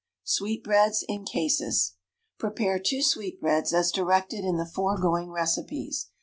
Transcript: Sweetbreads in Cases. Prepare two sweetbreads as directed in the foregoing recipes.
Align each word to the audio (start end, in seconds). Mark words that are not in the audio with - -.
Sweetbreads 0.23 1.05
in 1.07 1.25
Cases. 1.25 1.93
Prepare 2.39 2.79
two 2.79 3.03
sweetbreads 3.03 3.71
as 3.71 3.91
directed 3.91 4.43
in 4.43 4.57
the 4.57 4.65
foregoing 4.65 5.29
recipes. 5.29 6.09